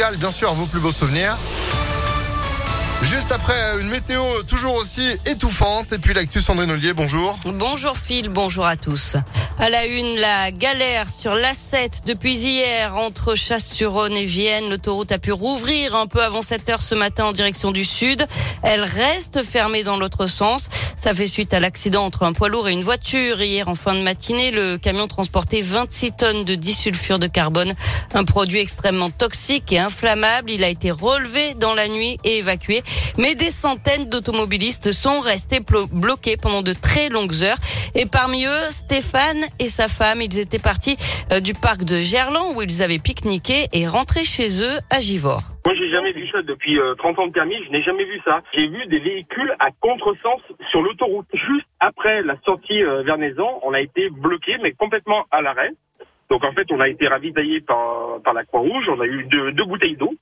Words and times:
Bien 0.00 0.30
sûr, 0.30 0.54
vos 0.54 0.64
plus 0.64 0.80
beaux 0.80 0.92
souvenirs. 0.92 1.36
Juste 3.02 3.32
après 3.32 3.54
une 3.80 3.88
météo 3.88 4.22
toujours 4.48 4.74
aussi 4.74 5.06
étouffante 5.26 5.92
et 5.92 5.98
puis 5.98 6.14
l'actu 6.14 6.40
Sandrine 6.40 6.70
Ollier, 6.70 6.94
bonjour. 6.94 7.38
Bonjour 7.44 7.98
Phil, 7.98 8.30
bonjour 8.30 8.64
à 8.64 8.76
tous. 8.76 9.16
À 9.58 9.68
la 9.68 9.84
une, 9.84 10.16
la 10.16 10.52
galère 10.52 11.10
sur 11.10 11.34
l'A7 11.34 12.06
depuis 12.06 12.34
hier 12.34 12.96
entre 12.96 13.34
Chasse-sur-Rhône 13.34 14.16
et 14.16 14.24
Vienne. 14.24 14.70
L'autoroute 14.70 15.12
a 15.12 15.18
pu 15.18 15.32
rouvrir 15.32 15.94
un 15.94 16.06
peu 16.06 16.22
avant 16.22 16.40
7 16.40 16.70
heures 16.70 16.82
ce 16.82 16.94
matin 16.94 17.26
en 17.26 17.32
direction 17.32 17.70
du 17.70 17.84
sud. 17.84 18.26
Elle 18.62 18.84
reste 18.84 19.42
fermée 19.42 19.82
dans 19.82 19.98
l'autre 19.98 20.26
sens. 20.26 20.70
Ça 21.02 21.14
fait 21.14 21.26
suite 21.26 21.54
à 21.54 21.60
l'accident 21.60 22.04
entre 22.04 22.24
un 22.24 22.34
poids 22.34 22.50
lourd 22.50 22.68
et 22.68 22.72
une 22.72 22.82
voiture. 22.82 23.40
Hier, 23.40 23.68
en 23.68 23.74
fin 23.74 23.94
de 23.94 24.00
matinée, 24.02 24.50
le 24.50 24.76
camion 24.76 25.08
transportait 25.08 25.62
26 25.62 26.12
tonnes 26.12 26.44
de 26.44 26.54
disulfure 26.54 27.18
de 27.18 27.26
carbone, 27.26 27.72
un 28.12 28.24
produit 28.24 28.58
extrêmement 28.58 29.08
toxique 29.08 29.72
et 29.72 29.78
inflammable. 29.78 30.50
Il 30.50 30.62
a 30.62 30.68
été 30.68 30.90
relevé 30.90 31.54
dans 31.54 31.74
la 31.74 31.88
nuit 31.88 32.18
et 32.24 32.36
évacué. 32.36 32.82
Mais 33.16 33.34
des 33.34 33.50
centaines 33.50 34.10
d'automobilistes 34.10 34.92
sont 34.92 35.20
restés 35.20 35.60
bloqués 35.90 36.36
pendant 36.36 36.60
de 36.60 36.74
très 36.74 37.08
longues 37.08 37.42
heures. 37.42 37.58
Et 37.94 38.04
parmi 38.04 38.44
eux, 38.44 38.70
Stéphane 38.70 39.42
et 39.58 39.70
sa 39.70 39.88
femme, 39.88 40.20
ils 40.20 40.38
étaient 40.38 40.58
partis 40.58 40.98
euh, 41.32 41.40
du 41.40 41.54
parc 41.54 41.84
de 41.84 42.02
Gerland 42.02 42.54
où 42.54 42.60
ils 42.60 42.82
avaient 42.82 42.98
pique-niqué 42.98 43.68
et 43.72 43.88
rentrés 43.88 44.26
chez 44.26 44.60
eux 44.60 44.78
à 44.90 45.00
Givors. 45.00 45.42
Moi, 45.66 45.74
j'ai 45.74 45.90
jamais 45.90 46.12
vu 46.12 46.26
ça 46.28 46.40
depuis 46.42 46.78
30 46.98 47.18
euh, 47.18 47.22
ans 47.22 47.26
de 47.26 47.32
permis. 47.32 47.62
Je 47.64 47.70
n'ai 47.70 47.82
jamais 47.82 48.04
vu 48.04 48.18
ça. 48.24 48.42
J'ai 48.54 48.66
vu 48.66 48.86
des 48.86 48.98
véhicules 48.98 49.54
à 49.58 49.68
contresens 49.80 50.40
sur 50.70 50.80
l'autoroute. 50.80 51.26
Juste 51.34 51.66
après 51.80 52.22
la 52.22 52.36
sortie 52.46 52.82
euh, 52.82 53.16
Nézan, 53.16 53.60
on 53.62 53.74
a 53.74 53.80
été 53.80 54.08
bloqué, 54.08 54.56
mais 54.62 54.72
complètement 54.72 55.26
à 55.30 55.42
l'arrêt. 55.42 55.70
Donc 56.30 56.44
en 56.44 56.52
fait, 56.52 56.66
on 56.70 56.80
a 56.80 56.88
été 56.88 57.08
ravitaillé 57.08 57.60
par, 57.60 58.22
par 58.24 58.32
la 58.32 58.44
Croix-Rouge. 58.44 58.88
On 58.88 59.00
a 59.00 59.06
eu 59.06 59.24
deux, 59.24 59.52
deux 59.52 59.64
bouteilles 59.64 59.96
d'eau. 59.96 60.14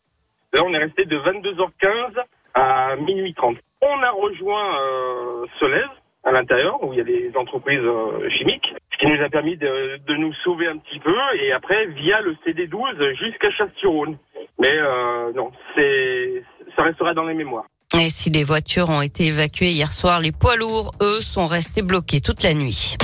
Là, 0.52 0.64
on 0.64 0.73
est 0.73 0.78
resté 0.78 1.05
de 1.05 1.16
22h15 1.19 2.25
à 2.55 2.97
minuit 2.97 3.34
30. 3.34 3.59
On 3.83 4.02
a 4.02 4.11
rejoint 4.11 4.80
euh, 4.80 5.47
Solèze 5.61 5.84
à 6.25 6.33
l'intérieur, 6.33 6.83
où 6.83 6.92
il 6.92 6.98
y 6.98 7.00
a 7.00 7.05
des 7.05 7.30
entreprises 7.36 7.80
euh, 7.80 8.28
chimiques, 8.30 8.75
ce 8.92 8.98
qui 8.98 9.06
nous 9.06 9.23
a 9.23 9.28
permis 9.28 9.56
de, 9.56 9.98
de, 10.05 10.14
nous 10.17 10.33
sauver 10.45 10.67
un 10.67 10.77
petit 10.78 10.98
peu, 10.98 11.17
et 11.41 11.52
après, 11.52 11.86
via 11.86 12.20
le 12.20 12.34
CD12 12.45 13.14
jusqu'à 13.14 13.50
Chasse-sur-Rhône. 13.50 14.19
Mais 14.61 14.77
euh, 14.77 15.33
non, 15.34 15.51
c'est, 15.75 16.42
ça 16.77 16.83
restera 16.83 17.14
dans 17.14 17.25
les 17.25 17.34
mémoires. 17.34 17.67
Et 17.98 18.09
si 18.11 18.31
les 18.31 18.45
voitures 18.45 18.91
ont 18.91 19.03
été 19.03 19.27
évacuées 19.27 19.70
hier 19.70 19.92
soir, 19.92 20.20
les 20.20 20.33
poids 20.33 20.56
lourds, 20.56 20.92
eux, 21.01 21.20
sont 21.20 21.47
restés 21.47 21.83
bloqués 21.83 22.20
toute 22.20 22.42
la 22.42 22.53
nuit. 22.53 22.97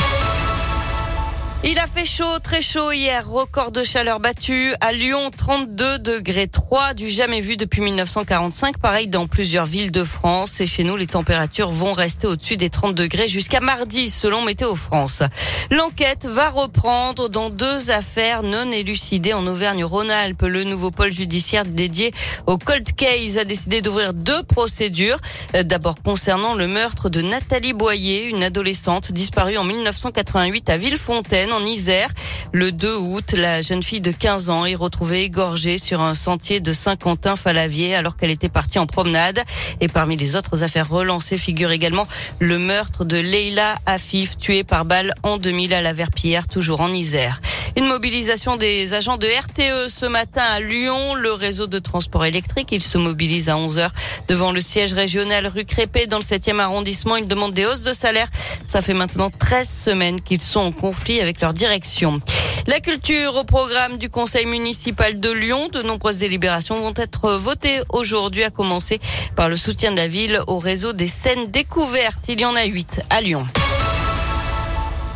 Il 1.67 1.79
a 1.79 1.87
fait 1.87 2.05
chaud, 2.05 2.39
très 2.43 2.61
chaud 2.61 2.93
hier. 2.93 3.27
Record 3.27 3.73
de 3.73 3.83
chaleur 3.85 4.21
battu 4.21 4.75
à 4.83 4.93
Lyon, 4.93 5.31
32 5.35 5.99
degrés 5.99 6.47
3 6.47 6.93
du 6.93 7.09
jamais 7.09 7.41
vu 7.41 7.57
depuis 7.57 7.81
1945. 7.81 8.77
Pareil 8.77 9.09
dans 9.09 9.27
plusieurs 9.27 9.65
villes 9.65 9.91
de 9.91 10.05
France. 10.05 10.61
Et 10.61 10.67
chez 10.67 10.85
nous, 10.85 10.95
les 10.95 11.07
températures 11.07 11.71
vont 11.71 11.95
rester 11.95 12.27
au-dessus 12.27 12.59
des 12.59 12.69
30 12.69 12.95
degrés 12.95 13.29
jusqu'à 13.29 13.61
mardi, 13.61 14.11
selon 14.11 14.43
Météo 14.43 14.75
France. 14.75 15.23
L'enquête 15.71 16.27
va 16.27 16.51
reprendre 16.51 17.31
dans 17.31 17.49
deux 17.49 17.91
affaires 17.91 18.43
non 18.43 18.71
élucidées 18.71 19.33
en 19.33 19.47
Auvergne-Rhône-Alpes. 19.47 20.43
Le 20.43 20.65
nouveau 20.65 20.91
pôle 20.91 21.13
judiciaire 21.13 21.65
dédié 21.65 22.13
au 22.47 22.59
cold 22.59 22.95
case 22.95 23.39
a 23.39 23.45
décidé 23.45 23.81
d'ouvrir 23.81 24.13
deux 24.13 24.43
procédures. 24.43 25.19
D'abord 25.55 25.97
concernant 26.03 26.53
le 26.53 26.69
meurtre 26.69 27.09
de 27.09 27.23
Nathalie 27.23 27.73
Boyer, 27.73 28.27
une 28.27 28.45
adolescente 28.45 29.13
disparue 29.13 29.57
en 29.57 29.65
1988 29.65 30.69
à 30.69 30.77
Villefontaine 30.77 31.54
en 31.55 31.65
Isère. 31.65 32.11
Le 32.53 32.73
2 32.73 32.97
août, 32.97 33.33
la 33.33 33.63
jeune 33.63 33.83
fille 33.83 34.01
de 34.01 34.11
15 34.11 34.51
ans 34.51 34.67
est 34.67 34.75
retrouvée 34.75 35.23
égorgée 35.23 35.79
sur 35.79 36.01
un 36.01 36.15
sentier 36.15 36.61
de 36.61 36.73
Saint-Quentin-Falavier 36.73 37.95
alors 37.95 38.17
qu'elle 38.17 38.31
était 38.31 38.49
partie 38.49 38.79
en 38.79 38.87
promenade. 38.87 39.41
Et 39.81 39.89
parmi 39.89 40.17
les 40.17 40.37
autres 40.37 40.63
affaires 40.63 40.89
relancées 40.89 41.39
figure 41.39 41.71
également 41.71 42.07
le 42.41 42.59
meurtre 42.59 43.05
de 43.05 43.17
Leila 43.17 43.77
Afif, 43.87 44.37
tuée 44.37 44.65
par 44.65 44.85
balle 44.85 45.15
en 45.23 45.37
2000 45.39 45.75
à 45.75 45.83
la 45.83 45.93
Verpillière, 45.93 46.49
toujours 46.49 46.81
en 46.81 46.91
Isère. 46.91 47.41
Une 47.77 47.87
mobilisation 47.87 48.57
des 48.57 48.95
agents 48.95 49.17
de 49.17 49.27
RTE 49.27 49.89
ce 49.89 50.07
matin 50.07 50.43
à 50.43 50.61
Lyon, 50.61 51.15
le 51.15 51.33
réseau 51.33 51.67
de 51.67 51.81
transport 51.81 52.25
électrique. 52.25 52.69
Il 52.71 52.83
se 52.83 52.99
mobilise 52.99 53.49
à 53.49 53.57
11 53.57 53.79
heures 53.79 53.93
devant 54.29 54.53
le 54.53 54.61
siège 54.61 54.93
régional 54.93 55.49
rue 55.49 55.65
Crépé 55.65 56.07
dans 56.07 56.19
le 56.19 56.23
7e 56.23 56.61
arrondissement. 56.61 57.17
Ils 57.17 57.27
demandent 57.27 57.53
des 57.53 57.67
hausses 57.67 57.83
de 57.83 57.93
salaire. 57.93 58.29
Ça 58.65 58.81
fait 58.81 58.95
maintenant 58.95 59.29
13 59.29 59.69
semaines 59.69 60.21
qu'ils 60.21 60.41
sont 60.41 60.61
en 60.61 60.73
conflit 60.73 61.21
avec 61.21 61.41
leur 61.41 61.53
direction. 61.53 62.21
La 62.69 62.79
culture 62.79 63.35
au 63.35 63.45
programme 63.45 63.99
du 63.99 64.09
conseil 64.09 64.47
municipal 64.47 65.19
de 65.19 65.31
Lyon. 65.31 65.69
De 65.73 65.83
nombreuses 65.83 66.19
délibérations 66.19 66.77
vont 66.77 66.95
être 66.97 67.33
votées 67.33 67.81
aujourd'hui, 67.89 68.45
à 68.45 68.51
commencer 68.51 69.01
par 69.35 69.49
le 69.49 69.57
soutien 69.57 69.91
de 69.91 69.97
la 69.97 70.07
ville 70.07 70.41
au 70.47 70.59
réseau 70.59 70.93
des 70.93 71.09
scènes 71.09 71.51
découvertes. 71.51 72.29
Il 72.29 72.41
y 72.41 72.45
en 72.45 72.55
a 72.55 72.65
8 72.65 73.03
à 73.11 73.21
Lyon. 73.21 73.47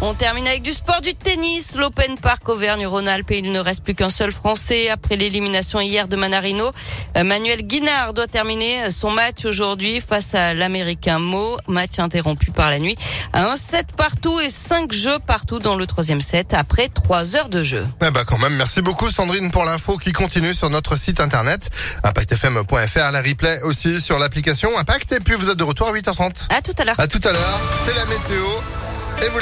On 0.00 0.14
termine 0.14 0.46
avec 0.46 0.62
du 0.62 0.72
sport 0.72 1.00
du 1.00 1.12
tennis, 1.12 1.74
l'Open 1.74 2.18
Park 2.18 2.48
Auvergne-Rhône-Alpes 2.48 3.32
et 3.32 3.38
il 3.38 3.50
ne 3.50 3.58
reste 3.58 3.82
plus 3.82 3.96
qu'un 3.96 4.10
seul 4.10 4.30
Français 4.30 4.90
après 4.90 5.16
l'élimination 5.16 5.80
hier 5.80 6.06
de 6.06 6.14
Manarino. 6.14 6.70
Euh, 7.16 7.24
Manuel 7.24 7.62
Guinard 7.62 8.14
doit 8.14 8.28
terminer 8.28 8.92
son 8.92 9.10
match 9.10 9.44
aujourd'hui 9.44 10.00
face 10.00 10.36
à 10.36 10.54
l'Américain 10.54 11.18
Mo, 11.18 11.56
match 11.66 11.98
interrompu 11.98 12.52
par 12.52 12.70
la 12.70 12.78
nuit 12.78 12.96
un 13.32 13.56
set 13.56 13.88
partout 13.96 14.38
et 14.40 14.50
cinq 14.50 14.92
jeux 14.92 15.18
partout 15.18 15.58
dans 15.58 15.74
le 15.74 15.86
troisième 15.86 16.20
set 16.20 16.54
après 16.54 16.88
trois 16.88 17.34
heures 17.34 17.48
de 17.48 17.64
jeu. 17.64 17.84
Eh 18.00 18.12
ben 18.12 18.24
quand 18.24 18.38
même, 18.38 18.54
merci 18.54 18.82
beaucoup 18.82 19.10
Sandrine 19.10 19.50
pour 19.50 19.64
l'info 19.64 19.98
qui 19.98 20.12
continue 20.12 20.54
sur 20.54 20.70
notre 20.70 20.96
site 20.96 21.18
internet 21.18 21.70
impactfm.fr, 22.04 23.10
la 23.10 23.20
replay 23.20 23.62
aussi 23.62 24.00
sur 24.00 24.20
l'application 24.20 24.78
Impact 24.78 25.10
et 25.10 25.18
puis 25.18 25.34
vous 25.34 25.50
êtes 25.50 25.56
de 25.56 25.64
retour 25.64 25.88
à 25.88 25.92
8h30. 25.92 26.46
À 26.50 26.62
tout 26.62 26.72
à 26.78 26.84
l'heure. 26.84 27.00
À 27.00 27.08
tout 27.08 27.20
à 27.24 27.32
l'heure, 27.32 27.60
c'est 27.84 27.94
la 27.94 28.04
météo 28.04 28.44
et 29.22 29.28
vous 29.30 29.38